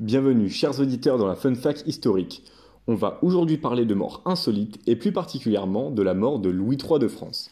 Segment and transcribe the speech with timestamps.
[0.00, 2.44] Bienvenue chers auditeurs dans la Fun Fact historique.
[2.86, 6.76] On va aujourd'hui parler de morts insolites et plus particulièrement de la mort de Louis
[6.76, 7.50] III de France.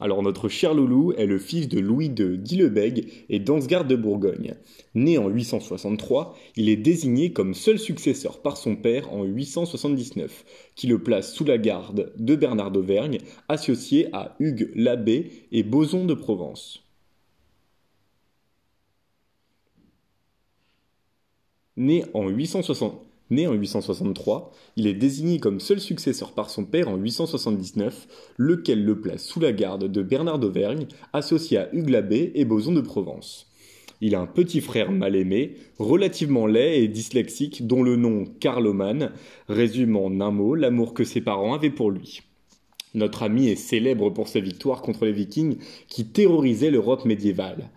[0.00, 4.54] Alors notre cher Loulou est le fils de Louis II d'Illebeg et d'Ansgard de Bourgogne.
[4.94, 10.46] Né en 863, il est désigné comme seul successeur par son père en 879,
[10.76, 13.18] qui le place sous la garde de Bernard d'Auvergne,
[13.50, 16.83] associé à Hugues l'Abbé et Boson de Provence.
[21.76, 28.06] Né en, 863, il est désigné comme seul successeur par son père en 879,
[28.36, 32.72] lequel le place sous la garde de Bernard d'Auvergne, associé à Hugues Labbé et Boson
[32.72, 33.50] de Provence.
[34.00, 39.10] Il a un petit frère mal aimé, relativement laid et dyslexique, dont le nom Carloman
[39.48, 42.22] résume en un mot l'amour que ses parents avaient pour lui.
[42.94, 45.56] Notre ami est célèbre pour sa victoire contre les Vikings
[45.88, 47.68] qui terrorisaient l'Europe médiévale.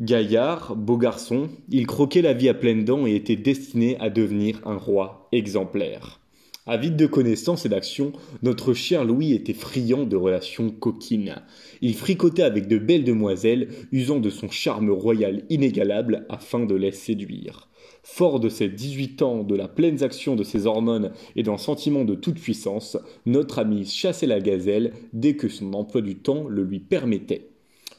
[0.00, 4.60] Gaillard, beau garçon, il croquait la vie à pleines dents et était destiné à devenir
[4.66, 6.18] un roi exemplaire.
[6.66, 8.10] Avide de connaissances et d'actions,
[8.42, 11.36] notre cher Louis était friand de relations coquines.
[11.80, 16.90] Il fricotait avec de belles demoiselles, usant de son charme royal inégalable afin de les
[16.90, 17.68] séduire.
[18.02, 22.04] Fort de ses 18 ans, de la pleine action de ses hormones et d'un sentiment
[22.04, 26.64] de toute puissance, notre ami chassait la gazelle dès que son emploi du temps le
[26.64, 27.50] lui permettait.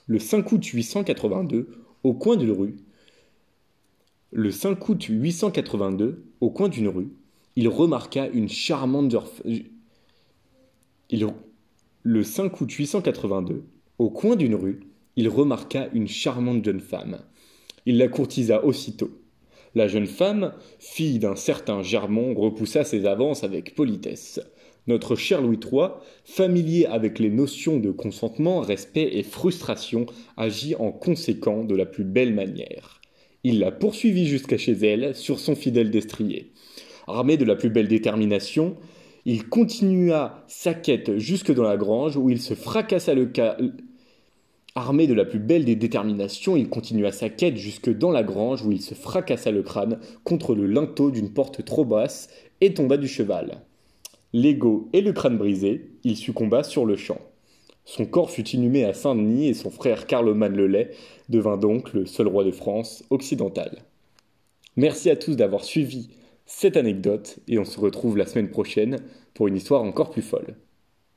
[0.07, 2.75] Le 5 août 882, au coin d'une rue,
[4.31, 7.09] le 5 août 882, au coin d'une rue,
[7.55, 9.15] il remarqua une charmante.
[12.03, 13.63] Le 5 août 882,
[13.97, 14.81] au coin d'une rue,
[15.15, 17.17] il remarqua une charmante jeune femme.
[17.87, 19.09] Il la courtisa aussitôt.
[19.73, 24.39] La jeune femme, fille d'un certain Germont, repoussa ses avances avec politesse.
[24.87, 25.87] Notre cher Louis III,
[26.25, 30.05] familier avec les notions de consentement, respect et frustration,
[30.37, 33.01] agit en conséquent de la plus belle manière.
[33.43, 36.51] Il la poursuivit jusqu'à chez elle sur son fidèle destrier.
[37.07, 38.75] Armé de la plus belle détermination,
[39.25, 43.31] il continua sa quête jusque dans la grange où il se fracassa le.
[44.75, 48.63] Armé de la plus belle des déterminations, il continua sa quête jusque dans la grange
[48.63, 52.29] où il se fracassa le crâne contre le linteau d'une porte trop basse
[52.61, 53.61] et tomba du cheval
[54.35, 57.21] l'ego et le crâne brisé, il succomba sur le champ.
[57.85, 60.91] Son corps fut inhumé à Saint-Denis et son frère Carloman le Lay
[61.29, 63.83] devint donc le seul roi de France occidentale.
[64.75, 66.09] Merci à tous d'avoir suivi
[66.45, 68.97] cette anecdote et on se retrouve la semaine prochaine
[69.33, 70.57] pour une histoire encore plus folle.